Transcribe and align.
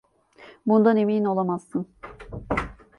Bundan 0.67 0.97
emin 0.97 1.25
olamazsın. 1.25 1.87